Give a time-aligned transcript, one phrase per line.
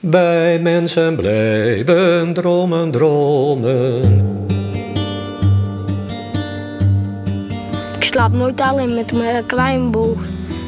[0.00, 4.02] Bij mensen blijven dromen, dromen.
[7.96, 10.16] Ik slaap nooit alleen met mijn kleinbroer.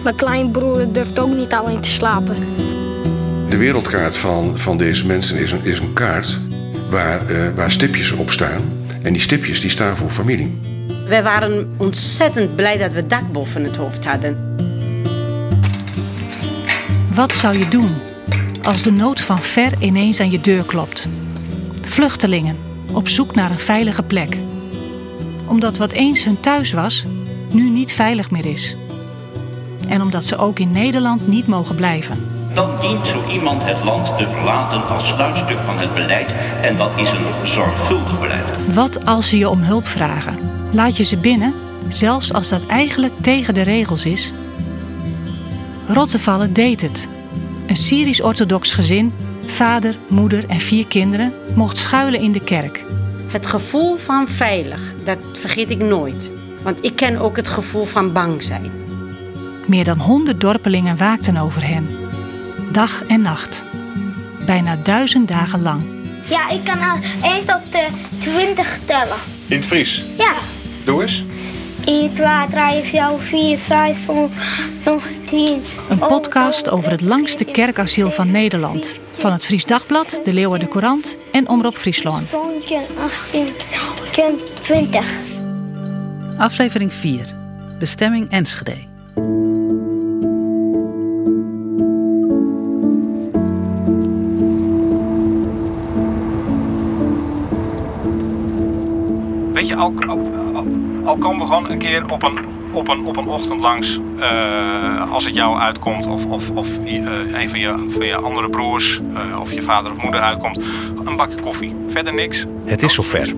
[0.04, 2.35] Mijn kleinbroer durft ook niet alleen te slapen.
[3.48, 6.39] De wereldkaart van, van deze mensen is een, is een kaart
[6.89, 8.62] waar, eh, waar stipjes op staan.
[9.03, 10.59] En die stipjes die staan voor familie.
[11.09, 14.57] We waren ontzettend blij dat we dak boven het hoofd hadden.
[17.15, 18.09] Wat zou je doen
[18.62, 21.09] als de nood van ver ineens aan je deur klopt?
[21.82, 22.56] Vluchtelingen
[22.92, 24.37] op zoek naar een veilige plek.
[25.46, 27.06] Omdat wat eens hun thuis was,
[27.51, 28.77] nu niet veilig meer is.
[29.88, 32.28] En omdat ze ook in Nederland niet mogen blijven.
[32.54, 36.30] Dan dient zo iemand het land te verlaten als sluitstuk van het beleid
[36.62, 38.74] en dat is een zorgvuldig beleid.
[38.74, 40.38] Wat als ze je om hulp vragen?
[40.73, 41.54] Laat je ze binnen,
[41.88, 44.32] zelfs als dat eigenlijk tegen de regels is?
[45.87, 47.09] Rottevallen deed het.
[47.70, 49.12] Een Syrisch-orthodox gezin,
[49.47, 52.84] vader, moeder en vier kinderen, mocht schuilen in de kerk.
[53.26, 56.30] Het gevoel van veilig, dat vergeet ik nooit.
[56.63, 58.71] Want ik ken ook het gevoel van bang zijn.
[59.66, 61.87] Meer dan honderd dorpelingen waakten over hen.
[62.73, 63.65] Dag en nacht.
[64.47, 65.82] Bijna duizend dagen lang.
[66.28, 67.87] Ja, ik kan al 1 tot de
[68.19, 69.16] 20 tellen.
[69.47, 70.04] In het Fries.
[70.19, 70.34] Ja.
[70.84, 71.22] Doe eens.
[71.84, 73.97] 1, 2, 3, 4, 5, 6,
[74.84, 75.62] 7, 10.
[75.88, 78.97] Een podcast over het langste kerkasiel van Nederland.
[79.12, 82.26] Van het Fries Dagblad, de Leeuwarden Courant en Omroep Friesland.
[82.26, 82.78] 17,
[84.06, 85.04] 18, 20.
[86.38, 87.34] Aflevering 4.
[87.78, 88.76] Bestemming Enschede.
[99.53, 99.92] Weet je, al,
[101.04, 102.38] al, komen we gewoon een keer op een,
[102.72, 106.94] op een, op een ochtend langs, eh, als het jou uitkomt, of, of, of eh,
[107.41, 110.60] een van je, van je andere broers, eh, of je vader of moeder uitkomt,
[111.04, 111.75] een bakje koffie.
[111.88, 112.44] Verder niks.
[112.65, 113.34] Het is zover.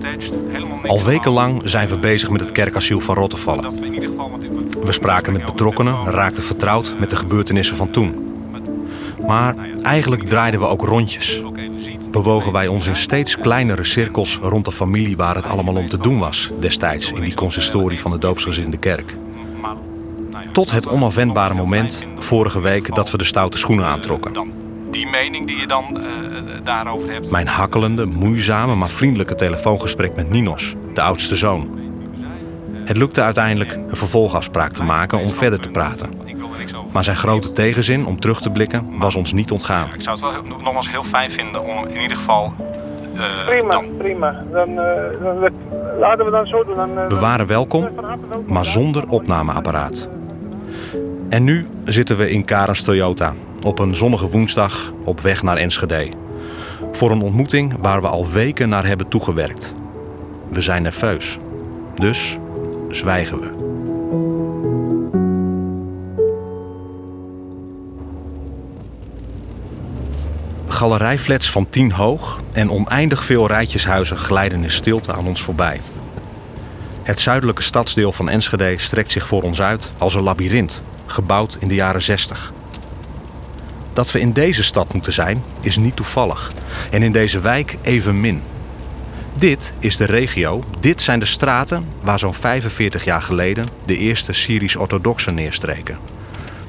[0.85, 3.73] Al wekenlang zijn we bezig met het kerkasiel van Rottevallen.
[4.83, 8.31] We spraken met betrokkenen, raakten vertrouwd met de gebeurtenissen van toen.
[9.27, 11.41] Maar eigenlijk draaiden we ook rondjes.
[12.13, 15.97] Bewogen wij ons in steeds kleinere cirkels rond de familie waar het allemaal om te
[15.97, 19.17] doen was, destijds in die consistorie van de doopsgezinde kerk.
[20.51, 24.51] Tot het onafwendbare moment, vorige week, dat we de stoute schoenen aantrokken.
[24.91, 26.05] Die mening die je dan eh,
[26.63, 27.31] daarover hebt.
[27.31, 31.79] Mijn hakkelende, moeizame, maar vriendelijke telefoongesprek met Ninos, de oudste zoon.
[32.85, 36.22] Het lukte uiteindelijk een vervolgafspraak te maken om verder te praten.
[36.93, 39.87] Maar zijn grote tegenzin om terug te blikken was ons niet ontgaan.
[39.93, 42.53] Ik zou het wel nogmaals heel fijn vinden om in ieder geval.
[43.15, 44.43] eh, Prima, dan prima.
[44.51, 45.49] Dan, eh, dan,
[45.99, 46.75] laten we dan zo doen.
[46.75, 47.89] Dan, eh, We waren welkom,
[48.47, 50.09] maar zonder opnameapparaat.
[51.29, 53.33] En nu zitten we in Karens Toyota
[53.65, 56.07] op een zonnige woensdag op weg naar Enschede.
[56.91, 59.73] Voor een ontmoeting waar we al weken naar hebben toegewerkt.
[60.49, 61.37] We zijn nerveus.
[61.95, 62.37] Dus
[62.89, 63.62] zwijgen we.
[70.73, 75.81] Galerijflats van tien hoog en oneindig veel rijtjeshuizen glijden in stilte aan ons voorbij.
[77.03, 81.67] Het zuidelijke stadsdeel van Enschede strekt zich voor ons uit als een labyrint, gebouwd in
[81.67, 82.53] de jaren 60.
[83.93, 86.51] Dat we in deze stad moeten zijn, is niet toevallig.
[86.91, 88.41] En in deze wijk evenmin.
[89.33, 94.33] Dit is de regio, dit zijn de straten waar zo'n 45 jaar geleden de eerste
[94.33, 95.97] Syrisch-orthodoxen neerstreken.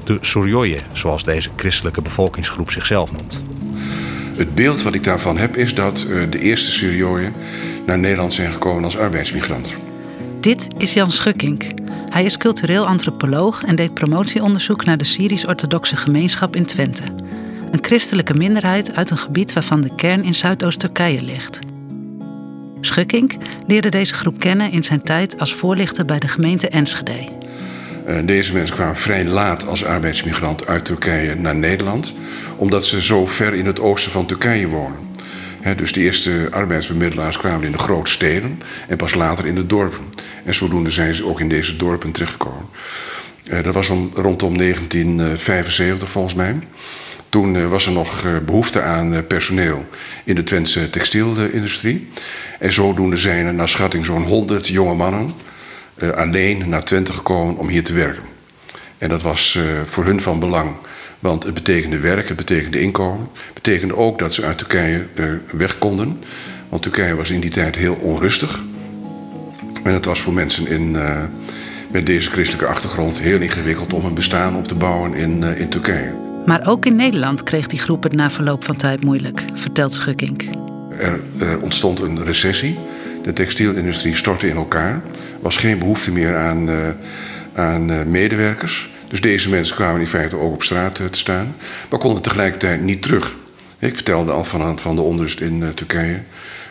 [0.03, 3.43] De Suryoye, zoals deze christelijke bevolkingsgroep zichzelf noemt.
[4.35, 7.25] Het beeld wat ik daarvan heb is dat eh, de eerste Syriërs
[7.85, 9.75] naar Nederland zijn gekomen als arbeidsmigrant.
[10.39, 11.63] Dit is Jan Schukkink.
[12.09, 17.03] Hij is cultureel antropoloog en deed promotieonderzoek naar de Syrisch-orthodoxe gemeenschap in Twente.
[17.71, 21.59] Een christelijke minderheid uit een gebied waarvan de kern in Zuidoost-Turkije ligt.
[22.81, 23.33] Schukkink
[23.67, 27.27] leerde deze groep kennen in zijn tijd als voorlichter bij de gemeente Enschede.
[28.05, 32.13] Eh, Deze mensen kwamen vrij laat als arbeidsmigrant uit Turkije naar Nederland,
[32.55, 35.13] omdat ze zo ver in het oosten van Turkije wonen.
[35.75, 40.05] Dus de eerste arbeidsbemiddelaars kwamen in de grote steden en pas later in de dorpen.
[40.43, 42.65] En zodoende zijn ze ook in deze dorpen terechtgekomen.
[43.49, 46.55] Eh, dat was om, rondom 1975 volgens mij.
[47.29, 49.85] Toen eh, was er nog eh, behoefte aan personeel
[50.23, 52.07] in de Twentse textielindustrie.
[52.59, 55.31] En zodoende zijn er naar schatting zo'n 100 jonge mannen
[55.95, 58.23] eh, alleen naar Twente gekomen om hier te werken.
[58.97, 60.75] En dat was eh, voor hun van belang,
[61.19, 63.27] want het betekende werk, het betekende inkomen.
[63.33, 66.23] Het betekende ook dat ze uit Turkije eh, weg konden.
[66.69, 68.63] Want Turkije was in die tijd heel onrustig.
[69.83, 70.91] En het was voor mensen in,
[71.91, 76.11] met deze christelijke achtergrond heel ingewikkeld om een bestaan op te bouwen in, in Turkije.
[76.45, 80.43] Maar ook in Nederland kreeg die groep het na verloop van tijd moeilijk, vertelt Schukkink.
[80.97, 82.77] Er, er ontstond een recessie.
[83.23, 85.01] De textielindustrie stortte in elkaar.
[85.45, 86.77] Was geen behoefte meer aan, uh,
[87.53, 88.89] aan uh, medewerkers.
[89.07, 91.55] Dus deze mensen kwamen in feite ook op straat uh, te staan.
[91.89, 93.35] Maar konden tegelijkertijd niet terug.
[93.79, 96.19] Ik vertelde al van van de onrust in Turkije.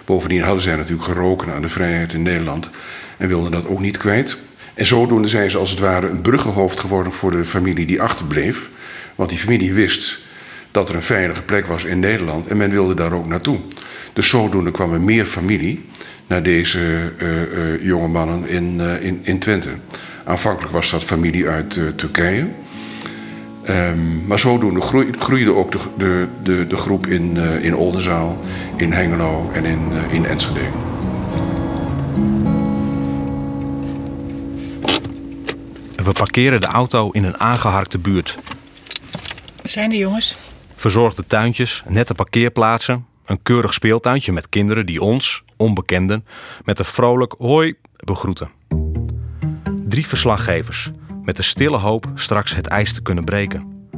[0.04, 2.70] Bovendien hadden zij natuurlijk geroken aan de vrijheid in Nederland.
[3.16, 4.36] En wilden dat ook niet kwijt.
[4.74, 8.68] En zodoende zijn ze als het ware een bruggenhoofd geworden voor de familie die achterbleef.
[9.14, 10.23] Want die familie wist
[10.74, 13.58] dat er een veilige plek was in Nederland en men wilde daar ook naartoe.
[14.12, 15.84] Dus zodoende kwam er meer familie
[16.26, 19.70] naar deze uh, uh, jonge mannen in, uh, in, in Twente.
[20.24, 22.46] Aanvankelijk was dat familie uit Turkije.
[23.68, 28.40] Um, maar zodoende groei, groeide ook de, de, de, de groep in, in Oldenzaal,
[28.76, 30.60] in Hengelo en in, in Enschede.
[36.04, 38.38] We parkeren de auto in een aangeharkte buurt.
[39.62, 40.43] We zijn de jongens.
[40.76, 46.26] Verzorgde tuintjes, nette parkeerplaatsen, een keurig speeltuintje met kinderen die ons, onbekenden,
[46.64, 47.74] met een vrolijk hoi
[48.04, 48.50] begroeten.
[49.88, 50.90] Drie verslaggevers
[51.24, 53.88] met de stille hoop straks het ijs te kunnen breken.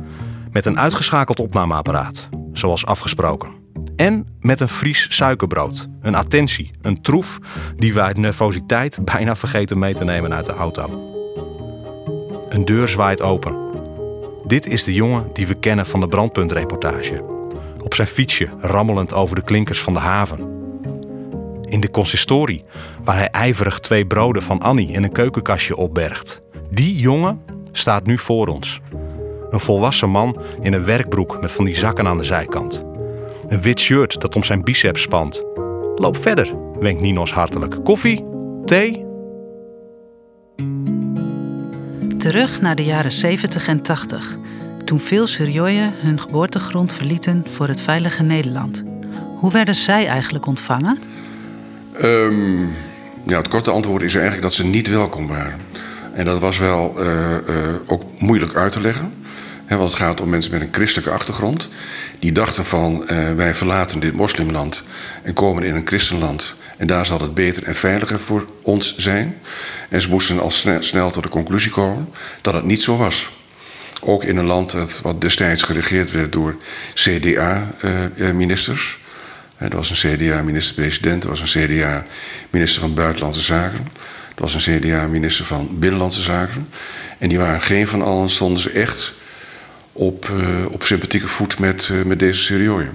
[0.51, 3.53] Met een uitgeschakeld opnameapparaat, zoals afgesproken.
[3.97, 7.39] En met een Fries suikerbrood, een attentie, een troef
[7.77, 11.15] die wij uit nervositeit bijna vergeten mee te nemen uit de auto.
[12.49, 13.66] Een deur zwaait open.
[14.47, 17.25] Dit is de jongen die we kennen van de brandpuntreportage.
[17.85, 20.39] Op zijn fietsje rammelend over de klinkers van de haven.
[21.69, 22.65] In de consistorie,
[23.05, 26.43] waar hij ijverig twee broden van Annie in een keukenkastje opbergt.
[26.71, 27.41] Die jongen
[27.73, 28.81] staat nu voor ons.
[29.51, 32.85] Een volwassen man in een werkbroek met van die zakken aan de zijkant.
[33.47, 35.43] Een wit shirt dat om zijn biceps spant.
[35.95, 37.85] Loop verder, wenkt Ninos hartelijk.
[37.85, 38.25] Koffie?
[38.65, 39.06] Thee?
[42.27, 44.37] Terug naar de jaren 70 en 80,
[44.85, 48.83] toen veel Suryoyen hun geboortegrond verlieten voor het veilige Nederland.
[49.39, 50.99] Hoe werden zij eigenlijk ontvangen?
[52.03, 52.75] Um,
[53.27, 55.61] ja, het korte antwoord is eigenlijk dat ze niet welkom waren.
[56.13, 57.39] En dat was wel uh, uh,
[57.87, 59.13] ook moeilijk uit te leggen.
[59.67, 61.69] He, want het gaat om mensen met een christelijke achtergrond.
[62.19, 64.83] Die dachten van uh, wij verlaten dit moslimland
[65.23, 66.55] en komen in een christenland.
[66.77, 69.39] En daar zal het beter en veiliger voor ons zijn.
[69.89, 72.09] En ze moesten al snel, tot de conclusie komen
[72.41, 73.31] dat het niet zo was.
[74.03, 76.57] Ook in een land dat, wat destijds geregeerd werd door
[76.95, 78.99] CDA-ministers.
[79.59, 83.89] Uh, er was een CDA-minister-president, er was een CDA-minister van Buitenlandse Zaken.
[84.35, 86.69] Er was een CDA-minister van Binnenlandse Zaken.
[87.19, 89.13] En die waren geen van allen, stonden ze echt
[89.97, 92.89] op, uh, op sympathieke voet met, uh, met deze Syriërs.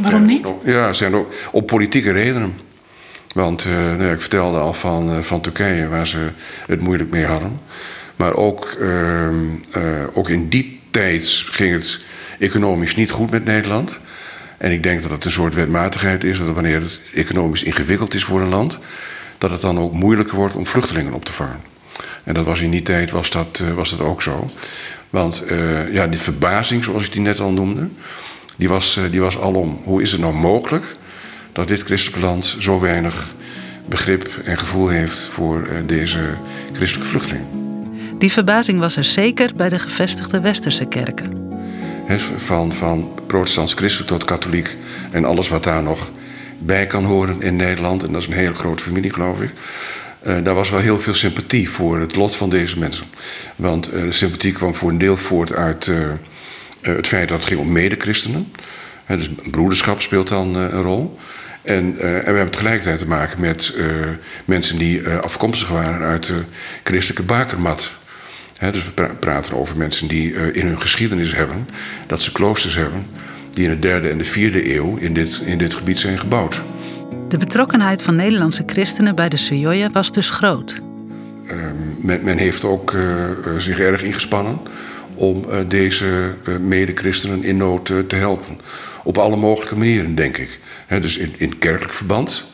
[0.00, 0.52] Waarom niet?
[0.64, 2.66] Ja, zijn ook op politieke redenen.
[3.34, 6.26] Want uh, nou ja, ik vertelde al van, uh, van Turkije, waar ze
[6.66, 7.60] het moeilijk mee hadden.
[8.16, 9.28] Maar ook, uh,
[10.12, 12.00] ook in die tijd ging het
[12.38, 13.98] economisch niet goed met Nederland.
[14.56, 18.24] En ik denk dat het een soort wetmatigheid is dat wanneer het economisch ingewikkeld is
[18.24, 18.78] voor een land,
[19.38, 21.60] dat het dan ook moeilijker wordt om vluchtelingen op te vangen.
[22.28, 24.50] En dat was in die tijd was dat, was dat ook zo.
[25.10, 25.42] Want
[25.90, 27.88] ja, die verbazing, zoals ik die net al noemde,
[28.56, 29.80] die was, die was alom.
[29.84, 30.96] Hoe is het nou mogelijk
[31.52, 33.34] dat dit christelijke land zo weinig
[33.86, 36.20] begrip en gevoel heeft voor deze
[36.72, 37.46] christelijke vluchtelingen.
[38.18, 41.52] Die verbazing was er zeker bij de gevestigde westerse kerken.
[42.06, 44.76] He, van, van protestants-christelijk tot katholiek
[45.10, 46.10] en alles wat daar nog
[46.58, 48.02] bij kan horen in Nederland.
[48.02, 49.50] En dat is een hele grote familie, geloof ik.
[50.26, 53.06] Uh, daar was wel heel veel sympathie voor het lot van deze mensen.
[53.56, 56.08] Want uh, de sympathie kwam voor een deel voort uit uh,
[56.80, 58.52] het feit dat het ging om mede-christenen.
[59.06, 61.18] dus broederschap speelt dan een rol.
[61.62, 63.74] En, en, we hebben tegelijkertijd te maken met
[64.44, 66.42] mensen die afkomstig waren uit de
[66.82, 67.92] christelijke bakermat.
[68.72, 71.68] Dus we pra praten over mensen die in hun geschiedenis hebben
[72.06, 73.06] dat ze kloosters hebben
[73.50, 76.62] die in de derde en de vierde eeuw in dit, in dit gebied zijn gebouwd.
[77.28, 80.80] De betrokkenheid van Nederlandse christenen bij de Sujoya was dus groot.
[82.00, 82.96] Men, men, heeft ook
[83.58, 84.58] zich erg ingespannen
[85.14, 88.60] om deze mede-christenen in nood te helpen.
[89.04, 90.58] Op alle mogelijke manieren, denk ik.
[91.00, 92.44] Dus in, in kerkelijk verband,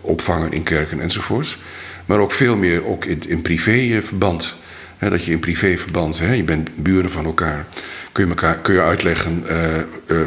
[0.00, 1.58] opvangen in kerken enzovoorts.
[2.06, 4.56] Maar ook veel meer ook in, in privéverband.
[4.98, 7.66] Dat je in privéverband, je bent buren van elkaar.
[8.12, 9.44] Kun je, elkaar, kun je uitleggen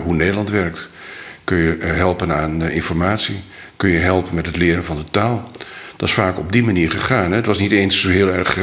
[0.04, 0.88] hoe Nederland werkt.
[1.44, 3.40] Kun je helpen aan informatie.
[3.78, 5.52] Kun je helpen met het leren van de taal.
[5.96, 7.32] Dat is vaak op die manier gegaan.
[7.32, 8.58] Het was niet eens zo heel erg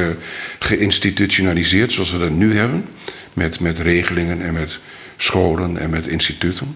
[0.59, 2.85] geïnstitutionaliseerd zoals we dat nu hebben.
[3.33, 4.79] Met, met regelingen en met
[5.17, 6.75] scholen en met instituten.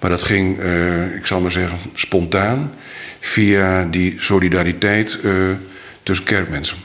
[0.00, 2.72] Maar dat ging, uh, ik zal maar zeggen, spontaan
[3.20, 5.32] via die solidariteit uh,
[6.02, 6.76] tussen kerkmensen.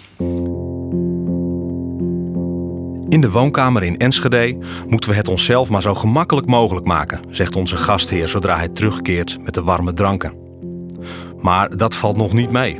[3.09, 7.55] In de woonkamer in Enschede moeten we het onszelf maar zo gemakkelijk mogelijk maken, zegt
[7.55, 10.44] onze gastheer zodra hij terugkeert met de warme dranken.
[11.45, 12.79] Maar dat valt nog niet mee.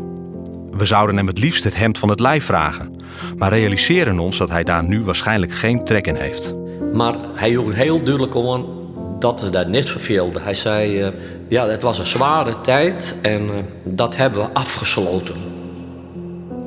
[0.72, 2.96] We zouden hem het liefst het hemd van het lijf vragen,
[3.38, 6.54] maar realiseren ons dat hij daar nu waarschijnlijk geen trek in heeft.
[6.94, 8.66] Maar hij joeg heel duidelijk aan
[9.20, 10.40] dat hij dat niet verveelde.
[10.40, 11.12] Hij zei, eh,
[11.48, 15.36] ja, het was een zware tijd en eh, dat hebben we afgesloten.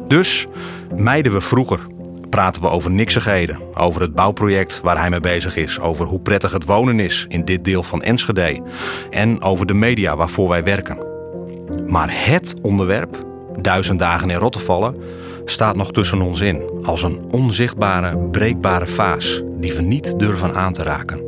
[0.08, 0.46] Dus
[0.96, 1.80] mijden we vroeger.
[2.30, 6.52] Praten we over niksigheden, over het bouwproject waar hij mee bezig is, over hoe prettig
[6.52, 8.62] het wonen is in dit deel van Enschede
[9.10, 11.07] en over de media waarvoor wij werken.
[11.88, 13.26] Maar het onderwerp,
[13.60, 14.96] duizend dagen in Rottevallen,
[15.44, 20.72] staat nog tussen ons in als een onzichtbare, breekbare vaas die we niet durven aan
[20.72, 21.26] te raken.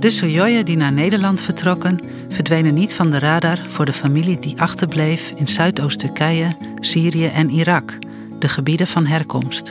[0.00, 1.98] De Sojoyen die naar Nederland vertrokken,
[2.28, 7.98] verdwenen niet van de radar voor de familie die achterbleef in Zuidoost-Turkije, Syrië en Irak,
[8.38, 9.70] de gebieden van herkomst.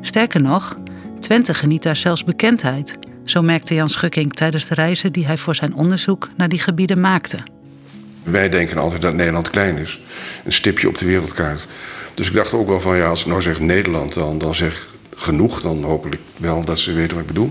[0.00, 0.78] Sterker nog,
[1.18, 5.54] Twente geniet daar zelfs bekendheid, zo merkte Jan Schukking tijdens de reizen die hij voor
[5.54, 7.38] zijn onderzoek naar die gebieden maakte.
[8.22, 10.00] Wij denken altijd dat Nederland klein is.
[10.44, 11.66] Een stipje op de wereldkaart.
[12.14, 14.72] Dus ik dacht ook wel van ja, als ik nou zeg Nederland, dan, dan zeg
[14.72, 15.60] ik genoeg.
[15.60, 17.50] Dan hopelijk wel dat ze weten wat ik bedoel.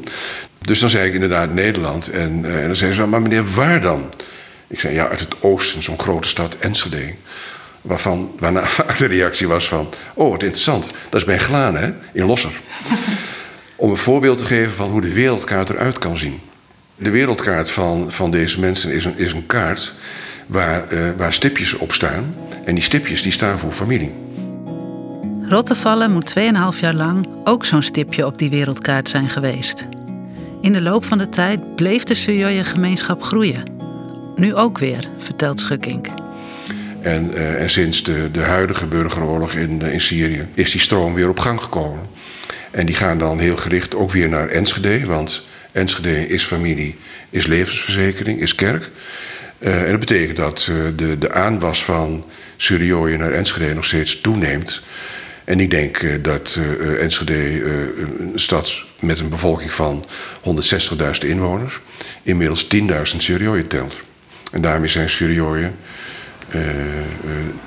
[0.62, 2.08] Dus dan zei ik inderdaad Nederland.
[2.08, 4.10] En, uh, en dan zei ze, maar meneer, waar dan?
[4.68, 7.14] Ik zei, ja, uit het oosten, zo'n grote stad, Enschede.
[7.82, 10.92] Waarvan, waarna vaak de reactie was van, oh, wat interessant.
[11.10, 12.52] Dat is bij Glane, hè, in Losser.
[13.76, 16.40] Om een voorbeeld te geven van hoe de wereldkaart eruit kan zien.
[16.96, 19.94] De wereldkaart van, van deze mensen is een, is een kaart
[20.48, 22.36] waar, uh, waar stipjes op staan.
[22.66, 24.14] En die stipjes die staan voor familie.
[25.42, 29.86] Rottevallen moet 2,5 jaar lang ook zo'n stipje op die wereldkaart zijn geweest.
[30.62, 33.64] In de loop van de tijd bleef de Sujoye-gemeenschap groeien.
[34.36, 36.08] Nu ook weer, vertelt Schukkink.
[37.02, 41.14] En, uh, en sinds de, de huidige burgeroorlog in, uh, in Syrië is die stroom
[41.14, 42.02] weer op gang gekomen.
[42.74, 46.96] En die gaan dan heel gericht ook weer naar Enschede, want Enschede is familie,
[47.30, 48.90] is levensverzekering, is kerk.
[49.60, 52.26] Uh, en dat betekent dat de, de aanwas van
[52.58, 54.82] Surioje naar Enschede nog steeds toeneemt.
[55.44, 56.60] En ik denk uh, dat
[57.00, 57.64] Enschede,
[58.20, 60.06] een stad met een bevolking van
[60.94, 61.80] 160.000 inwoners,
[62.24, 62.82] inmiddels 10.000
[63.18, 63.96] Surioyen telt.
[64.52, 65.76] En daarmee zijn Surioyen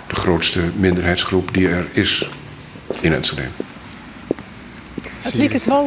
[0.06, 2.30] de grootste minderheidsgroep die er is
[3.00, 3.48] in Enschede.
[5.26, 5.84] Het lijkt het wel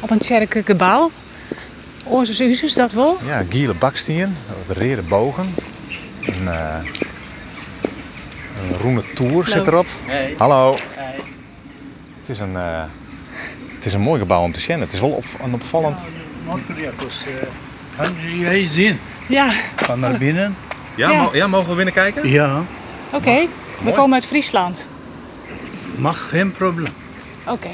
[0.00, 1.10] op een kerkgebouw.
[2.04, 3.18] Onze is dat wel?
[3.26, 5.54] Ja, giele bakstien, wat rere bogen.
[6.22, 6.84] Een, een
[8.78, 9.86] groene toer zit erop.
[10.04, 10.34] Hey.
[10.38, 10.76] Hallo.
[10.94, 11.14] Hey.
[12.20, 12.82] Het is een, uh,
[13.74, 14.80] het is een mooi gebouw om te zien.
[14.80, 15.98] Het is wel op, een opvallend.
[16.76, 16.90] Ja, uh,
[17.96, 18.98] kan jij zien?
[19.28, 19.52] Ja.
[19.76, 20.56] Van naar binnen.
[20.94, 21.22] Ja, Ja.
[21.22, 22.28] mo- ja, mogen we binnen kijken?
[22.28, 22.64] Ja,
[23.12, 23.48] Oké, we
[23.82, 23.94] Mooi.
[23.96, 24.86] komen uit Friesland.
[25.96, 26.92] mag geen probleem.
[27.46, 27.68] Oké.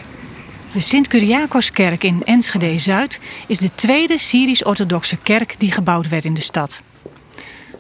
[0.76, 6.82] De Sint-Curiakoskerk in Enschede-Zuid is de tweede Syrisch-orthodoxe kerk die gebouwd werd in de stad.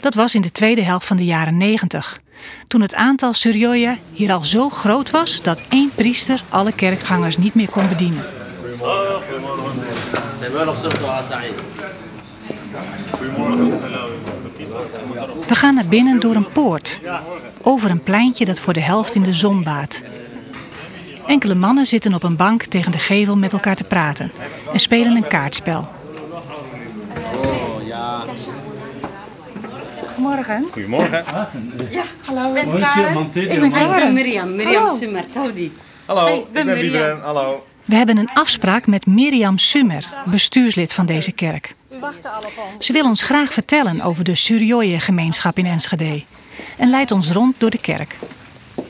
[0.00, 2.20] Dat was in de tweede helft van de jaren 90.
[2.68, 7.54] Toen het aantal Suryoya hier al zo groot was dat één priester alle kerkgangers niet
[7.54, 8.24] meer kon bedienen.
[15.46, 17.00] We gaan naar binnen door een poort,
[17.62, 20.02] over een pleintje dat voor de helft in de zon baat.
[21.26, 24.32] Enkele mannen zitten op een bank tegen de gevel met elkaar te praten
[24.72, 25.88] en spelen een kaartspel.
[30.06, 30.66] Goedemorgen.
[30.72, 31.24] Goedemorgen.
[31.90, 32.52] Ja, hallo.
[32.52, 33.30] ben Ik Karen.
[33.32, 34.12] ben Ik ben Karen.
[34.12, 34.90] Mirjam, Mirjam
[36.04, 36.34] Hallo.
[36.34, 37.20] Ik ben Wieberen.
[37.20, 37.66] Hallo.
[37.84, 41.74] We hebben een afspraak met Mirjam Summer, bestuurslid van deze kerk.
[42.78, 46.22] Ze wil ons graag vertellen over de Suryoye-gemeenschap in Enschede
[46.76, 48.16] en leidt ons rond door de kerk.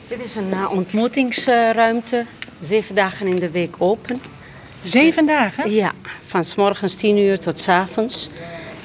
[0.07, 2.25] Dit is een uh, ontmoetingsruimte.
[2.61, 4.21] Zeven dagen in de week open.
[4.83, 5.71] Zeven dagen?
[5.71, 5.91] Ja,
[6.25, 8.29] van s morgens tien uur tot s avonds.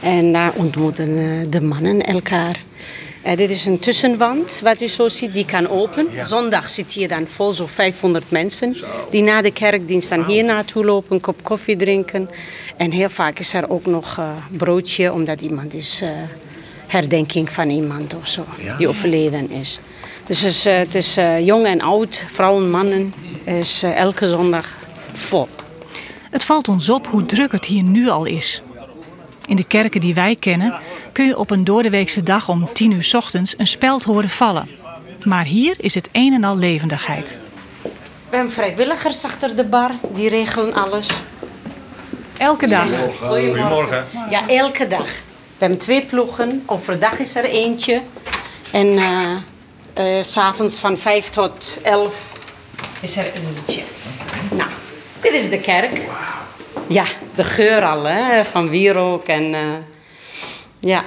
[0.00, 2.61] En daar ontmoeten uh, de mannen elkaar.
[3.26, 6.09] Uh, dit is een tussenwand, wat u zo ziet, die kan open.
[6.26, 8.76] Zondag zit hier dan vol, zo'n 500 mensen.
[9.11, 12.31] Die na de kerkdienst dan hier naartoe lopen, een kop koffie drinken.
[12.76, 16.09] En heel vaak is er ook nog uh, broodje, omdat iemand is uh,
[16.87, 18.45] herdenking van iemand of zo,
[18.79, 19.81] die overleden is.
[20.32, 24.76] Dus het is, het is uh, jong en oud, vrouwen, mannen, is uh, elke zondag
[25.12, 25.48] vol.
[26.30, 28.60] Het valt ons op hoe druk het hier nu al is.
[29.46, 30.74] In de kerken die wij kennen
[31.12, 34.68] kun je op een doordeweekse dag om 10 uur 's ochtends een speld horen vallen.
[35.24, 37.38] Maar hier is het een en al levendigheid.
[37.82, 41.08] We hebben vrijwilligers achter de bar, die regelen alles.
[42.36, 42.88] Elke dag?
[43.18, 44.06] Goedemorgen.
[44.30, 45.06] Ja, elke dag.
[45.58, 46.62] We hebben twee ploegen.
[46.66, 48.00] Overdag is er eentje.
[48.70, 49.36] En uh,
[49.94, 52.14] Eh, S S'avonds van 5 tot 11
[53.00, 53.82] is er eentje.
[54.50, 54.70] Nou,
[55.20, 56.00] dit is de kerk.
[56.88, 59.61] Ja, de geur al hè, van wierook en eh,
[60.80, 61.04] ja.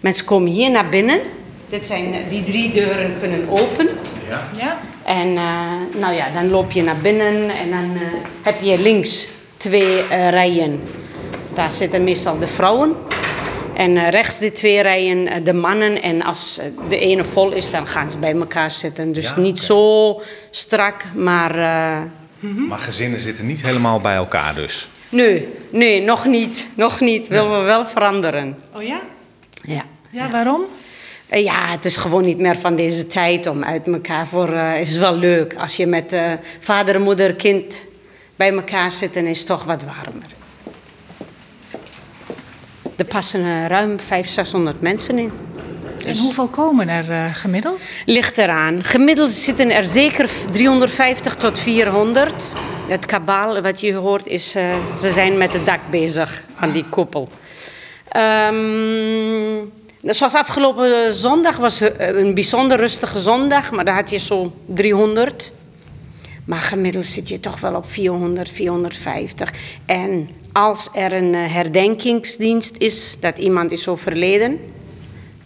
[0.00, 1.20] Mensen komen hier naar binnen.
[1.68, 3.88] Dit zijn, eh, die drie deuren kunnen open.
[4.28, 4.48] Ja.
[4.56, 4.78] Ja.
[5.04, 8.02] En eh, nou ja, dan loop je naar binnen en dan eh,
[8.42, 10.80] heb je links twee eh, rijen.
[11.54, 12.94] Daar zitten meestal de vrouwen.
[13.76, 16.02] En eh, rechts de twee rijen eh, de mannen.
[16.02, 19.12] En als eh, de ene vol is, dan gaan ze bij elkaar zitten.
[19.12, 22.00] Dus Ja, niet zo strak, maar eh,
[22.68, 24.88] Maar gezinnen zitten niet helemaal bij elkaar dus.
[25.08, 26.66] nee, nee, nog niet.
[26.74, 27.28] Nog niet.
[27.28, 28.56] Willen we wel veranderen.
[28.74, 29.00] Oh ja?
[29.62, 29.84] Ja.
[30.10, 30.60] Ja, waarom?
[31.30, 34.52] Ja, het is gewoon niet meer van deze tijd om uit elkaar voor.
[34.52, 37.76] eh is wel leuk als je met eh, vader, moeder, kind
[38.36, 40.26] bij elkaar zit, dan is het toch wat warmer.
[42.96, 45.32] Er passen eh, ruim 500, 600 mensen in.
[46.06, 47.80] En hoeveel komen er eh, gemiddeld?
[48.06, 48.84] Ligt eraan.
[48.84, 52.50] Gemiddeld zitten er zeker 350 tot 400.
[52.88, 54.54] Het kabaal, wat je hoort, is.
[54.54, 57.28] eh, ze zijn met het dak bezig van die koepel.
[58.08, 59.64] Ehm,
[60.02, 65.52] zoals afgelopen zondag was eh, een bijzonder rustige zondag, maar daar had je zo 300.
[66.44, 69.50] Maar gemiddeld zit je toch wel op 400, 450.
[69.86, 74.60] En als er een eh, herdenkingsdienst is, dat iemand is overleden,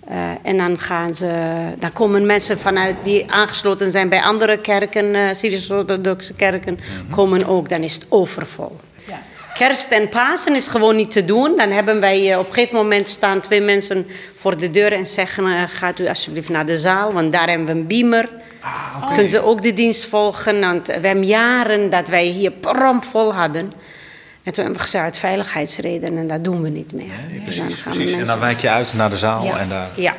[0.05, 1.31] eh, en dan, gaan ze,
[1.79, 6.79] dan komen mensen vanuit die aangesloten zijn bij andere kerken, eh Syrisch-Orthodoxe kerken,
[7.11, 7.69] komen ook.
[7.69, 8.77] Dan is het overvol.
[9.55, 11.57] Kerst en Pasen is gewoon niet te doen.
[11.57, 15.69] Dan hebben wij op een gegeven moment staan twee mensen voor de deur en zeggen:
[15.69, 18.29] Gaat u alsjeblieft naar de zaal, want daar hebben we een beamer.
[19.07, 20.61] Kunnen ze ook de dienst volgen?
[20.61, 23.73] Want we hebben jaren dat wij hier promptvol hadden.
[24.49, 27.45] En toen hebben we gezegd: uit veiligheidsredenen, dat doen we niet meer.
[27.45, 28.13] dus dan gaan Precies.
[28.13, 29.59] En mensen dan wijk je uit naar de zaal ja.
[29.59, 29.89] en daar...
[29.97, 30.15] Ja,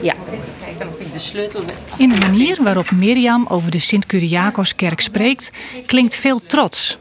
[0.00, 0.14] ja.
[0.30, 1.76] Even kijken of ik de sleutel heb.
[1.96, 5.50] In de manier waarop Mirjam over de Sint-Curiakoskerk spreekt,
[5.86, 6.98] klinkt veel trots.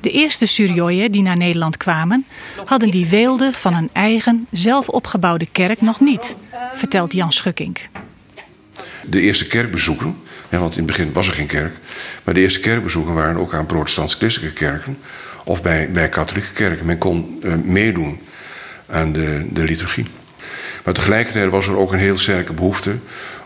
[0.00, 2.26] De eerste Surioyen die naar Nederland kwamen,
[2.64, 6.36] hadden die weelde van een eigen, zelf opgebouwde kerk nog niet,
[6.74, 7.78] vertelt Jan Schukkink.
[9.04, 10.16] De eerste kerkbezoeken,
[10.50, 11.72] ja, want in het begin was er geen kerk,
[12.24, 14.98] maar de eerste kerkbezoeken waren ook aan protestants-christelijke kerken
[15.44, 16.86] of bij, bij katholieke kerken.
[16.86, 18.20] Men kon eh, meedoen
[18.86, 20.06] aan de, de liturgie.
[20.84, 22.94] Maar tegelijkertijd was er ook een heel sterke behoefte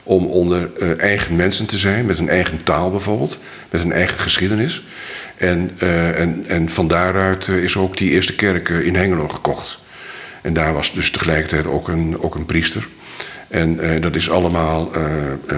[0.02, 3.38] om onder eh, eigen mensen te zijn, met een eigen taal bijvoorbeeld,
[3.70, 4.84] met een eigen geschiedenis.
[5.36, 9.78] En, eh, en, en van daaruit is ook die eerste kerk in Hengelo gekocht.
[10.42, 12.88] En daar was dus tegelijkertijd ook een, ook een priester.
[13.48, 14.90] En dat is allemaal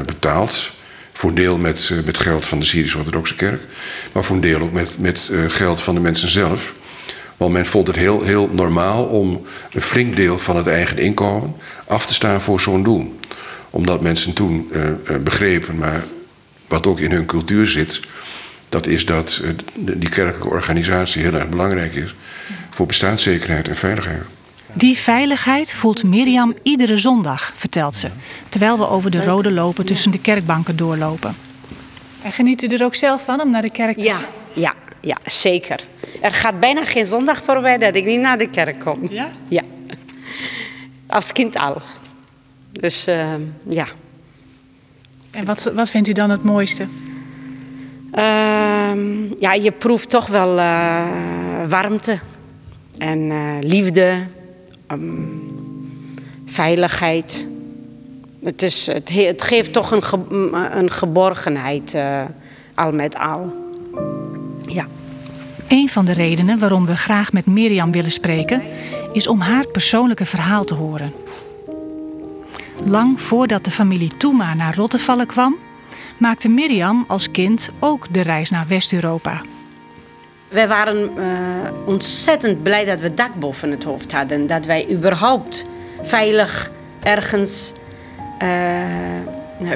[0.06, 0.72] betaald.
[1.16, 3.60] Voor een deel met, eh, met geld van de Syrisch-Orthodoxe Kerk.
[4.12, 6.72] Maar voor een deel ook met, met eh, geld van de mensen zelf.
[7.36, 11.56] Want men vond het heel, heel normaal om een flink deel van het eigen inkomen
[11.86, 13.18] af te staan voor zo'n doel.
[13.70, 16.04] Omdat mensen toen eh, begrepen, maar
[16.68, 18.00] wat ook in hun cultuur zit,
[18.68, 19.42] dat is dat
[19.74, 22.14] die kerkelijke organisatie heel erg belangrijk is
[22.70, 24.22] voor bestaanszekerheid en veiligheid.
[24.76, 28.10] Die veiligheid voelt Mirjam iedere zondag, vertelt ze,
[28.48, 31.36] terwijl we over de rode lopen tussen de kerkbanken doorlopen.
[32.22, 34.20] En geniet u er ook zelf van om naar de kerk te Ja,
[34.52, 35.84] ja, ja, zeker.
[36.20, 39.08] Er gaat bijna geen zondag voorbij dat ik niet naar de kerk kom.
[39.10, 39.28] Ja?
[39.48, 39.62] Ja.
[41.06, 41.82] Als kind al.
[42.72, 43.34] Dus eh,
[43.68, 43.86] ja.
[45.30, 46.86] En wat, wat vindt u dan het mooiste?
[48.12, 51.06] Ehm, ja, je proeft toch wel eh,
[51.68, 52.18] warmte
[52.98, 54.26] en eh, liefde,
[54.86, 55.00] ehm,
[56.46, 57.46] veiligheid.
[58.42, 62.22] Het, is, het, he- het geeft toch een, ge- m- een geborgenheid, eh,
[62.74, 63.54] al met al.
[64.66, 64.86] Ja.
[65.68, 68.62] Een van de redenen waarom we graag met Mirjam willen spreken,
[69.12, 71.12] is om haar persoonlijke verhaal te horen.
[72.84, 75.56] Lang voordat de familie Toema naar Rottevallen kwam,
[76.18, 79.40] maakte Mirjam als kind ook de reis naar West-Europa.
[80.48, 81.24] Wij waren eh,
[81.84, 84.46] ontzettend blij dat we dak boven het hoofd hadden.
[84.46, 85.66] Dat wij überhaupt
[86.02, 86.70] veilig
[87.02, 87.72] ergens
[88.38, 88.80] eh,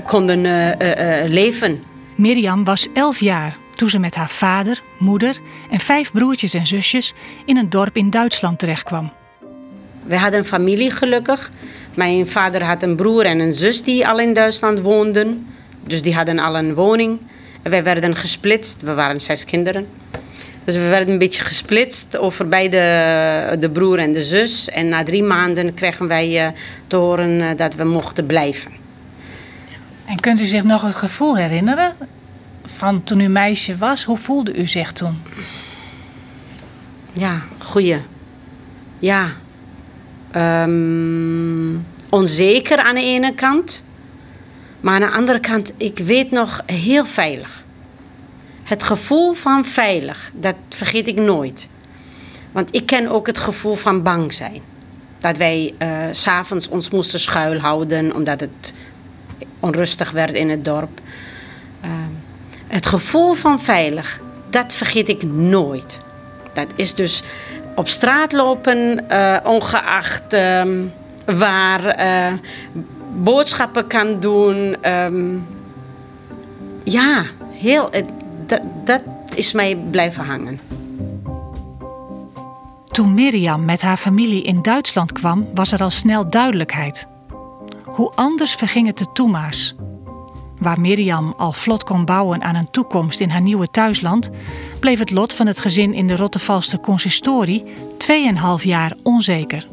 [0.06, 0.44] konden
[0.78, 1.82] eh, leven.
[2.16, 5.38] Mirjam was elf jaar toen ze met haar vader, moeder
[5.70, 9.12] en vijf broertjes en zusjes in een dorp in Duitsland terechtkwam.
[10.06, 11.50] We hadden familie gelukkig.
[11.94, 15.46] Mijn vader had een broer en een zus die al in Duitsland woonden.
[15.86, 17.20] Dus die hadden al een woning.
[17.62, 18.82] Wij werden gesplitst.
[18.82, 19.86] We waren zes kinderen.
[20.64, 24.68] Dus we werden een beetje gesplitst over beide, de broer en de zus.
[24.68, 26.52] En na drie maanden kregen wij eh,
[26.86, 28.70] te horen eh, dat we mochten blijven.
[30.04, 31.92] En kunt u zich nog het gevoel herinneren
[32.64, 34.04] van toen u meisje was?
[34.04, 35.22] Hoe voelde u zich toen?
[37.12, 37.96] Ja, goeie.
[38.98, 39.32] Ja.
[40.30, 41.76] Ehm,
[42.08, 43.84] onzeker aan de ene kant.
[44.80, 47.64] Maar aan de andere kant, ik weet nog heel veilig.
[48.70, 51.68] Het gevoel van veilig, dat vergeet ik nooit.
[52.52, 54.62] Want ik ken ook het gevoel van bang zijn.
[55.18, 58.74] Dat wij eh, s s'avonds ons moesten schuilhouden omdat het
[59.60, 61.00] onrustig werd in het dorp.
[61.80, 61.92] Ehm,
[62.66, 65.98] het gevoel van veilig, dat vergeet ik nooit.
[66.52, 67.22] Dat is dus
[67.74, 70.78] op straat lopen, eh, ongeacht ehm,
[71.24, 72.32] waar, eh,
[73.14, 74.76] boodschappen kan doen.
[74.82, 75.36] ehm,
[76.84, 77.90] ja, heel,
[78.50, 79.02] dat, dat
[79.34, 80.60] is mij blijven hangen.
[82.84, 87.06] Toen Mirjam met haar familie in Duitsland kwam, was er al snel duidelijkheid.
[87.84, 89.74] Hoe anders verging het de Toema's.
[90.58, 94.30] Waar Mirjam al vlot kon bouwen aan een toekomst in haar nieuwe thuisland,
[94.80, 97.64] bleef het lot van het gezin in de Rottevalster consistorie
[97.96, 99.66] 2,5 jaar onzeker.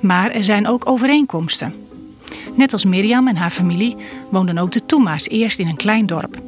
[0.00, 1.74] Maar er zijn ook overeenkomsten.
[2.54, 3.96] Net als Mirjam en haar familie
[4.30, 6.43] woonden ook de Toema's eerst in een klein dorp.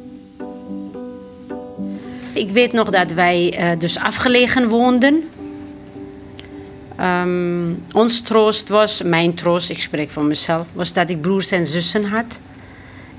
[2.37, 5.29] Ik weet nog dat wij eh, dus afgelegen woonden.
[6.95, 11.65] Ehm, ons troost was, mijn troost, ik spreek voor mezelf, was dat ik broers en
[11.65, 12.39] zussen had.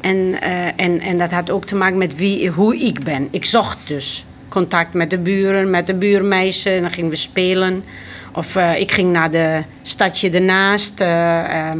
[0.00, 3.28] En, eh, en, en dat had ook te maken met wie, hoe ik ben.
[3.30, 6.70] Ik zocht dus contact met de buren, met de buurmeisje.
[6.70, 7.84] En dan gingen we spelen.
[8.32, 11.00] Of eh, ik ging naar de stadje ernaast.
[11.00, 11.70] eh,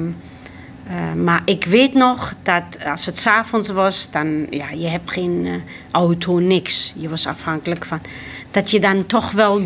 [0.88, 5.46] eh, maar ik weet nog dat als het s'avonds was, dan ja, je hebt geen
[5.46, 5.54] eh,
[5.90, 6.92] auto, niks.
[6.96, 8.00] Je was afhankelijk van.
[8.50, 9.62] Dat je dan toch wel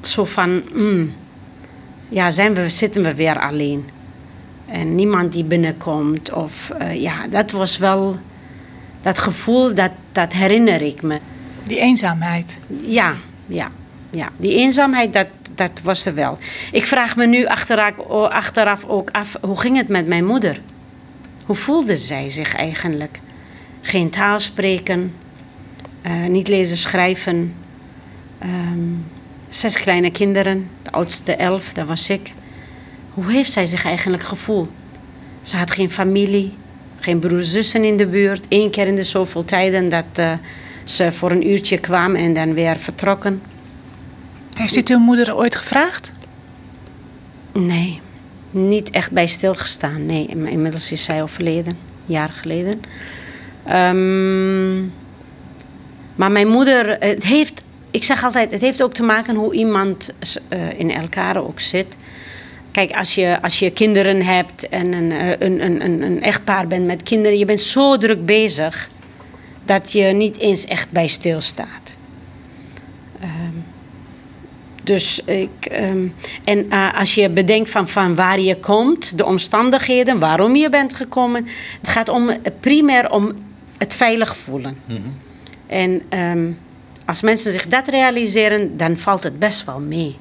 [0.00, 1.12] zo van, mm,
[2.08, 3.88] ja, zijn we, zitten we weer alleen.
[4.66, 6.32] En niemand die binnenkomt.
[6.32, 8.18] Of eh, ja, dat was wel,
[9.02, 11.18] dat gevoel, dat, dat herinner ik me.
[11.64, 12.56] Die eenzaamheid.
[12.86, 13.14] Ja,
[13.46, 13.70] ja,
[14.10, 14.28] ja.
[14.36, 16.38] Die eenzaamheid, dat, dat was er wel.
[16.72, 17.46] Ik vraag me nu
[18.28, 20.60] achteraf, ook af, hoe ging het met mijn moeder?
[21.44, 23.20] Hoe voelde zij zich eigenlijk?
[23.80, 25.14] Geen taal spreken,
[26.02, 27.54] eh, niet lezen, schrijven.
[28.38, 28.78] Ehm,
[29.48, 32.32] zes kleine kinderen, de oudste elf, dat was ik.
[33.10, 34.68] Hoe heeft zij zich eigenlijk gevoeld?
[35.42, 36.52] Ze had geen familie,
[37.00, 38.46] geen broers, zussen in de buurt.
[38.48, 40.32] Eén keer in de zoveel tijden dat eh,
[40.84, 43.42] ze voor een uurtje kwam en dan weer vertrokken.
[44.54, 46.12] Heeft het uw moeder ooit gevraagd?
[47.52, 48.00] Nee,
[48.50, 50.06] niet echt bij stilgestaan.
[50.06, 52.80] Nee, inmiddels is zij overleden, jaren geleden.
[53.64, 54.80] Ehm,
[56.14, 60.12] maar mijn moeder, het heeft, ik zeg altijd, het heeft ook te maken hoe iemand
[60.48, 61.96] eh, in elkaar ook zit.
[62.70, 66.66] Kijk, als je, als je kinderen hebt en een, eh, een, een, een, een echtpaar
[66.66, 68.88] bent met kinderen, je bent zo druk bezig
[69.64, 71.83] dat je niet eens echt bij stilstaat.
[74.84, 75.66] Dus ik.
[75.66, 76.06] ehm,
[76.44, 80.94] en eh, als je bedenkt van, van waar je komt, de omstandigheden, waarom je bent
[80.94, 81.46] gekomen.
[81.80, 83.32] Het gaat om, primair om
[83.78, 84.76] het veilig voelen.
[85.66, 86.50] En ehm,
[87.04, 90.16] als mensen zich dat realiseren, dan valt het best wel mee.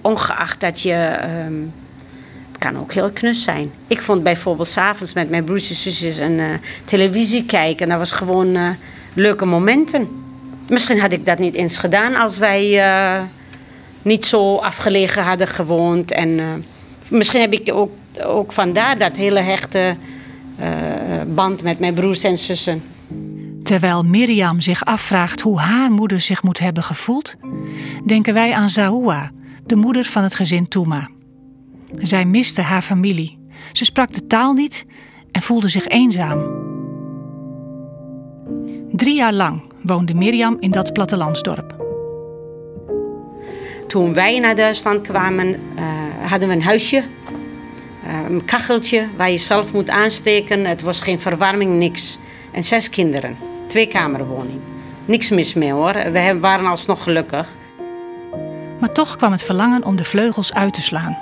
[0.00, 0.92] Ongeacht dat je.
[0.92, 1.54] ehm,
[2.50, 3.72] het kan ook heel knus zijn.
[3.86, 6.46] Ik vond bijvoorbeeld s'avonds met mijn broertjes en zusjes een eh,
[6.84, 7.88] televisie kijken.
[7.88, 8.68] Dat was gewoon eh,
[9.14, 10.08] leuke momenten.
[10.68, 12.82] Misschien had ik dat niet eens gedaan als wij
[14.02, 16.10] niet zo afgelegen hadden gewoond.
[16.10, 16.46] En eh,
[17.08, 17.90] misschien heb ik ook,
[18.22, 19.96] ook vandaar dat hele hechte
[20.56, 20.68] eh,
[21.26, 22.82] band met mijn broers en zussen.
[23.62, 27.34] Terwijl Mirjam zich afvraagt hoe haar moeder zich moet hebben gevoeld,
[28.06, 29.30] denken wij aan Zahoua,
[29.66, 31.08] de moeder van het gezin Touma.
[31.98, 33.38] Zij miste haar familie.
[33.72, 34.86] Ze sprak de taal niet
[35.32, 36.58] en voelde zich eenzaam.
[38.92, 41.79] Drie jaar lang woonde Mirjam in dat plattelandsdorp.
[43.90, 45.84] Toen wij naar Duitsland kwamen, eh,
[46.30, 47.02] hadden we een huisje.
[48.06, 50.64] eh, een kacheltje waar je zelf moet aansteken.
[50.64, 52.18] Het was geen verwarming, niks.
[52.50, 53.36] En zes kinderen.
[53.66, 54.60] Twee kamerwoning.
[55.04, 55.92] Niks mis mee hoor.
[55.92, 57.48] We waren alsnog gelukkig.
[58.78, 61.18] Maar toch kwam het verlangen om de vleugels uit te slaan.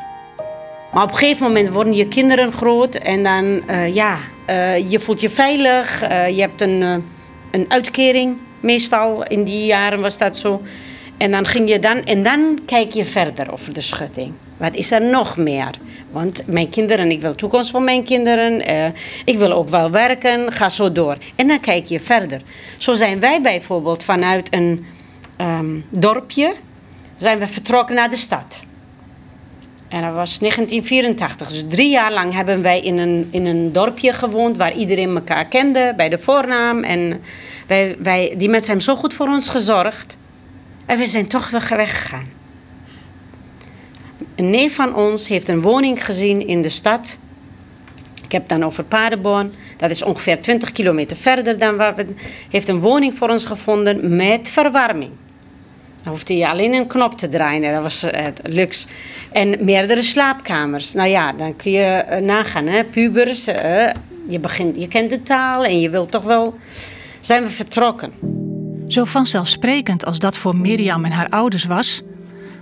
[0.92, 4.18] Maar op een gegeven moment worden je kinderen groot en dan, eh, ja,
[4.88, 6.00] je voelt je veilig.
[6.31, 7.04] je hebt een,
[7.50, 10.62] een uitkering, meestal in die jaren was dat zo.
[11.18, 14.33] En dan ging je dan, en dan kijk je verder over de schutting.
[14.57, 15.70] Wat is er nog meer?
[16.11, 18.66] Want mijn kinderen, ik wil toekomst van mijn kinderen.
[18.66, 18.87] eh,
[19.24, 21.16] ik wil ook wel werken, ga zo door.
[21.35, 22.42] En dan kijk je verder.
[22.76, 24.87] Zo zijn wij bijvoorbeeld vanuit een
[25.37, 26.54] ehm, dorpje,
[27.16, 28.61] zijn we vertrokken naar de stad.
[29.88, 31.48] En dat was 1984.
[31.48, 35.46] Dus drie jaar lang hebben wij in een, in een dorpje gewoond waar iedereen elkaar
[35.46, 36.83] kende bij de voornaam.
[36.83, 37.20] En
[37.66, 40.16] wij, wij, die mensen hebben zo goed voor ons gezorgd.
[40.88, 42.29] En we zijn toch weer weggegaan.
[44.35, 47.18] Een neef van ons heeft een woning gezien in de stad.
[48.24, 49.53] Ik heb dan over Paderborn.
[49.77, 52.14] Dat is ongeveer 20 kilometer verder dan waar we...
[52.51, 55.11] Heeft een woning voor ons gevonden met verwarming.
[56.03, 57.72] Dan hoefde je alleen een knop te draaien.
[57.72, 58.88] Dat was eh, het luxe.
[59.33, 60.92] En meerdere slaapkamers.
[60.92, 62.66] Nou ja, dan kun je eh, nagaan.
[62.66, 62.85] Hè?
[62.85, 63.46] Pubers.
[63.46, 63.94] eh,
[64.29, 66.55] je, begint, je kent de taal en je wilt toch wel...
[67.20, 68.38] Zijn we vertrokken.
[68.88, 72.03] Zo vanzelfsprekend als dat voor Mirjam en haar ouders was,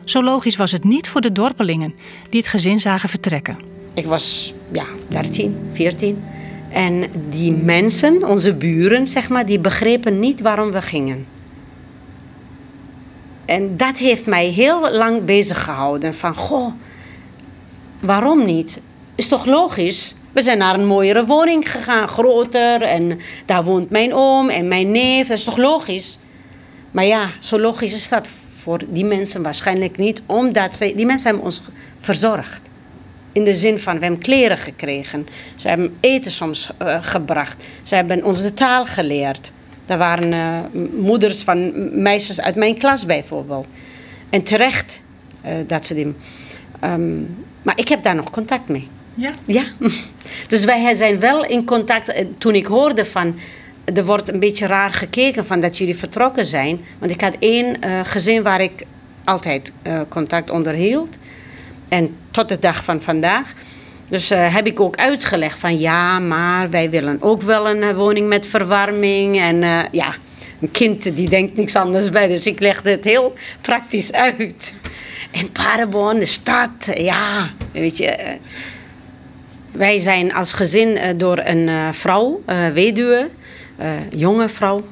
[0.05, 1.95] zo logisch was het niet voor de dorpelingen
[2.31, 3.59] die het gezin zagen vertrekken.
[3.95, 6.25] Ik was ja, 13, 14.
[6.71, 11.27] En die mensen, onze buren, zeg maar, die begrepen niet waarom we gingen.
[13.45, 16.15] En dat heeft mij heel lang bezig gehouden.
[16.15, 16.73] Van, goh,
[18.01, 18.81] waarom niet?
[19.15, 20.15] Is toch logisch?
[20.37, 22.83] We zijn naar een mooiere woning gegaan, groter.
[22.83, 25.29] En daar woont mijn oom en mijn neef.
[25.29, 26.19] Dat is toch logisch?
[26.91, 28.29] Maar ja, zo logisch is dat
[28.63, 30.23] voor die mensen waarschijnlijk niet.
[30.27, 31.63] Omdat zij, die mensen hebben ons
[32.01, 32.61] verzorgd.
[33.33, 35.27] In de zin van, we hebben kleren gekregen.
[35.55, 37.65] Ze hebben eten soms eh, gebracht.
[37.83, 39.51] Ze hebben ons de taal geleerd.
[39.87, 41.73] Er waren eh, moeders van
[42.03, 43.67] meisjes uit mijn klas bijvoorbeeld.
[44.31, 45.01] En terecht
[45.41, 46.15] eh, dat ze die...
[46.81, 47.21] ehm,
[47.63, 48.89] maar ik heb daar nog contact mee.
[49.17, 49.33] Ja?
[49.45, 49.65] Ja.
[50.49, 52.09] Dus wij zijn wel in contact.
[52.09, 53.39] Eh, Toen ik hoorde van...
[53.95, 56.81] Er wordt een beetje raar gekeken van dat jullie vertrokken zijn.
[56.99, 58.85] Want ik had één eh, gezin waar ik
[59.25, 61.19] altijd eh, contact onderhield.
[61.89, 63.53] En tot de dag van vandaag.
[64.09, 68.47] Dus heb ik ook uitgelegd van ja, maar wij willen ook wel een woning met
[68.47, 69.41] verwarming.
[69.41, 70.15] En ja,
[70.61, 72.29] een kind die denkt niks anders bij.
[72.29, 74.75] Dus ik legde het heel praktisch uit.
[75.31, 78.37] En Paderborn, de stad, ja, weet je.
[79.77, 83.29] Wij zijn als gezin eh, door een eh, vrouw, eh, weduwe,
[84.11, 84.85] jonge vrouw.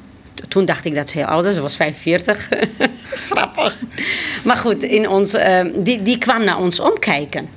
[0.47, 2.49] Toen dacht ik dat ze heel oud was, ze was 45.
[3.29, 3.79] Grappig.
[4.43, 5.37] Maar goed, in ons,
[5.75, 7.49] die, die kwam naar ons omkijken.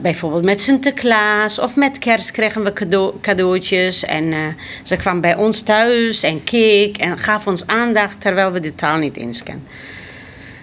[0.00, 4.04] Bijvoorbeeld met Sinterklaas of met kerst kregen we cadeau, cadeautjes.
[4.04, 8.74] En ze kwam bij ons thuis en keek en gaf ons aandacht terwijl we de
[8.74, 9.66] taal niet eens kenden.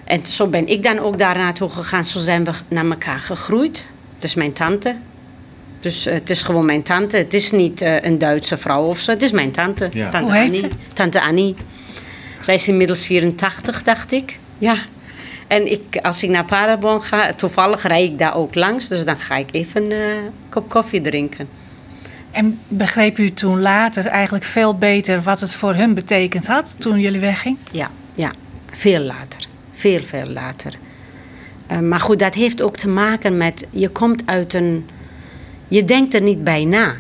[0.04, 2.06] En zo ben ik dan ook daar naartoe gegaan.
[2.06, 3.86] Zo zijn we naar elkaar gegroeid.
[4.22, 4.96] Is mijn tante.
[5.80, 7.18] Dus eh, het is gewoon mijn tante.
[7.18, 9.12] Het is niet eh, een Duitse vrouw of zo.
[9.12, 9.88] Het is mijn tante.
[9.92, 10.10] Ja.
[10.10, 10.70] Tante Hoe heet Annie.
[10.70, 10.94] ze?
[10.94, 11.56] Tante Annie.
[12.42, 14.40] Zij is inmiddels 84, dacht ik.
[14.58, 14.78] Ja.
[15.48, 18.88] En ik, als ik naar Paderborn ga, toevallig rijd ik daar ook langs.
[18.88, 21.48] Dus dan ga ik even eh, een kop koffie drinken.
[22.32, 27.00] En begreep u toen later eigenlijk veel beter wat het voor hun betekend had toen
[27.00, 27.60] jullie weggingen?
[27.72, 28.32] Ja, ja.
[28.72, 29.40] Veel later.
[29.74, 30.74] Veel, veel later.
[31.68, 33.68] Eh, maar goed, dat heeft ook te maken met...
[33.70, 34.90] Je komt uit een...
[35.70, 36.96] Je denkt er niet bij na.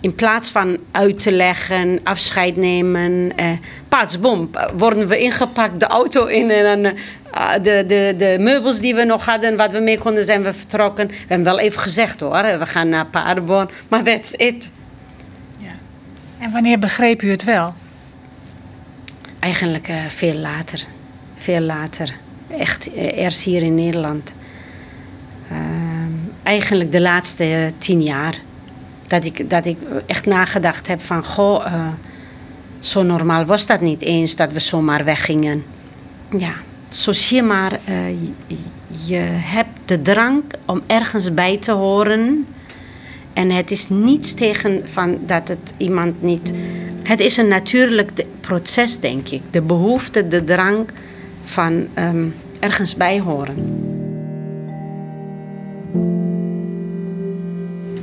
[0.00, 3.32] In plaats van uit te leggen, afscheid nemen...
[3.36, 3.50] Eh,
[3.88, 6.50] paatsbom, worden we ingepakt, de auto in...
[6.50, 10.42] en eh, de, de, de meubels die we nog hadden, wat we mee konden, zijn
[10.42, 11.06] we vertrokken.
[11.06, 13.68] We hebben wel even gezegd hoor, we gaan naar Paderborn.
[13.88, 14.70] Maar that's it.
[16.38, 17.74] En wanneer begreep u het wel?
[19.38, 20.80] Eigenlijk eh, veel later.
[21.36, 22.14] Veel later.
[22.58, 24.34] Echt eh, eerst hier in Nederland.
[26.46, 28.40] Eigenlijk de laatste eh, tien jaar.
[29.06, 31.24] Dat ik, dat ik echt nagedacht heb van...
[31.24, 31.86] Goh, eh,
[32.80, 35.64] zo normaal was dat niet eens dat we zomaar weggingen.
[36.38, 36.52] Ja,
[36.88, 37.72] zo zie je maar...
[37.84, 37.94] eh,
[39.06, 42.46] je, hebt de drang om ergens bij te horen...
[43.32, 46.52] En het is niets tegen van dat het iemand niet.
[47.02, 49.42] Het is een natuurlijk proces, denk ik.
[49.50, 50.86] De behoefte, de drang
[51.44, 52.26] van ehm,
[52.60, 53.95] ergens bij horen.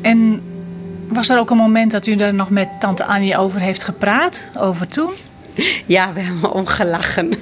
[0.03, 0.41] En
[1.07, 4.49] was er ook een moment dat u er nog met tante Annie over heeft gepraat?
[4.59, 5.11] Over toen?
[5.85, 7.33] Ja, we hebben om gelachen.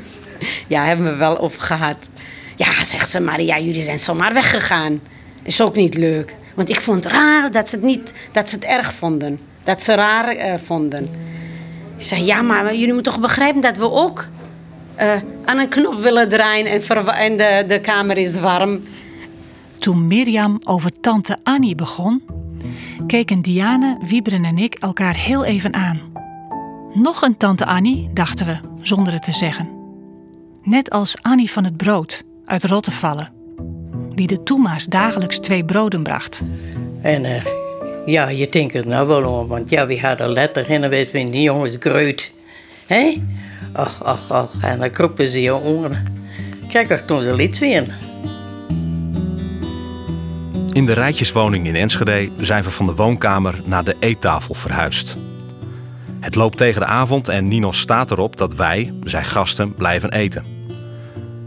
[0.67, 2.09] Ja, hebben we wel over gehad.
[2.55, 4.99] Ja, zegt ze, maar ja, jullie zijn zomaar weggegaan.
[5.43, 6.35] Is ook niet leuk.
[6.55, 9.39] Want ik vond het raar dat ze het, niet, dat ze het erg vonden.
[9.63, 11.09] Dat ze raar eh, vonden.
[11.97, 14.27] Ik zei, ja, maar jullie moeten toch begrijpen dat we ook
[14.95, 15.11] eh,
[15.45, 18.83] aan een knop willen draaien en, en de, de kamer is warm.
[19.79, 22.23] Toen Mirjam over tante Annie begon,
[23.07, 26.01] keken Diane, Wiebren en ik elkaar heel even aan.
[26.93, 29.69] Nog een tante Annie, dachten we, zonder het te zeggen.
[30.63, 33.29] Net als Annie van het Brood uit Rottevallen,
[34.15, 36.43] die de Toema's dagelijks twee broden bracht.
[37.01, 37.45] En eh,
[38.05, 41.31] ja, je denkt er nou wel om, want ja, we hadden letter en we vinden
[41.31, 42.33] die jongens gruut.
[42.85, 43.21] Hé?
[43.73, 46.01] Ach, ach, ach, en dan kropen ze je onder.
[46.67, 48.10] Kijk, als toen ze liet zien.
[50.71, 55.17] In de rijtjeswoning in Enschede zijn we van de woonkamer naar de eettafel verhuisd.
[56.19, 60.45] Het loopt tegen de avond en Nino staat erop dat wij, zijn gasten, blijven eten.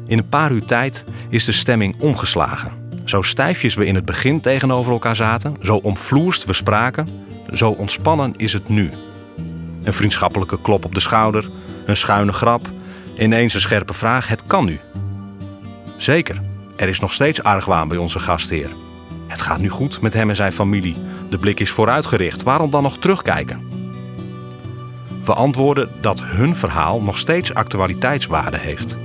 [0.07, 2.73] In een paar uur tijd is de stemming omgeslagen.
[3.05, 7.09] Zo stijfjes we in het begin tegenover elkaar zaten, zo omvloerst we spraken,
[7.53, 8.91] zo ontspannen is het nu.
[9.83, 11.51] Een vriendschappelijke klop op de schouder,
[11.87, 12.71] een schuine grap,
[13.19, 14.81] ineens een scherpe vraag: het kan nu.
[15.97, 16.41] Zeker,
[16.77, 18.71] er is nog steeds argwaan bij onze gastheer.
[19.35, 20.97] Het gaat nu goed met hem en zijn familie.
[21.31, 22.42] De blik is vooruitgericht.
[22.42, 23.68] Waarom dan nog terugkijken?
[25.25, 28.97] We antwoorden dat hun verhaal nog steeds actualiteitswaarde heeft.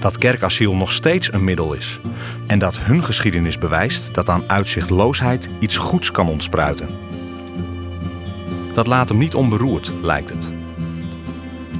[0.00, 2.00] Dat kerkasiel nog steeds een middel is.
[2.46, 6.88] En dat hun geschiedenis bewijst dat aan uitzichtloosheid iets goeds kan ontspruiten.
[8.74, 10.50] Dat laat hem niet onberoerd, lijkt het.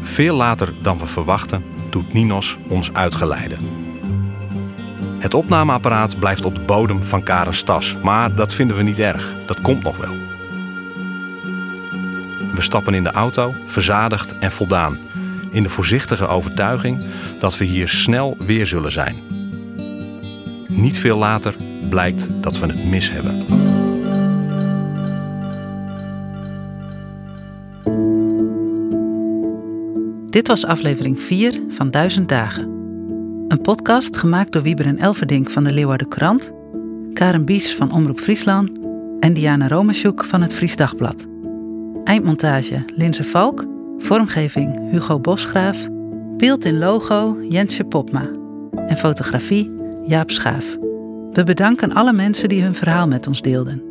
[0.01, 3.82] Veel later dan we verwachten, doet Ninos ons uitgeleiden.
[5.23, 9.35] Het opnameapparaat blijft op de bodem van Karens tas, maar dat vinden we niet erg.
[9.47, 10.15] Dat komt nog wel.
[12.55, 14.99] We stappen in de auto, verzadigd en voldaan,
[15.51, 17.05] in de voorzichtige overtuiging
[17.39, 19.17] dat we hier snel weer zullen zijn.
[20.69, 21.55] Niet veel later
[21.89, 23.45] blijkt dat we het mis hebben.
[30.31, 32.82] Dit was aflevering 4 van Duizend Dagen.
[33.53, 36.53] Een podcast gemaakt door Wieber en Elverdink van de Leeuwarden Krant,
[37.13, 38.71] Karen Bies van Omroep Friesland
[39.21, 41.27] en Diana Romasjoek van het Fries Dagblad.
[42.05, 43.67] Eindmontage Linse Valk,
[43.99, 45.89] vormgeving Hugo Bosgraaf,
[46.37, 48.31] beeld in logo Jensje Popma
[48.87, 49.71] en fotografie
[50.07, 50.77] Jaap Schaaf.
[51.33, 53.83] We bedanken alle mensen die hun verhaal met ons deelden.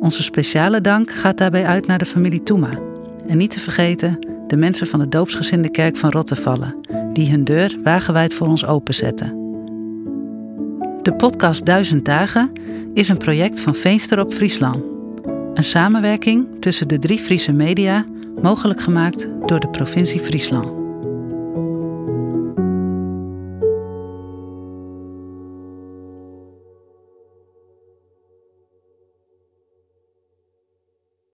[0.00, 2.78] Onze speciale dank gaat daarbij uit naar de familie Toema.
[3.26, 6.74] En niet te vergeten de mensen van de doopsgezinde kerk van Rottevallen,
[7.16, 9.28] die hun deur wagenwijd voor ons openzetten.
[11.02, 12.52] De podcast Duizend Dagen
[12.94, 14.84] is een project van Veenster op Friesland.
[15.54, 18.04] Een samenwerking tussen de drie Friese media,
[18.42, 20.85] mogelijk gemaakt door de provincie Friesland.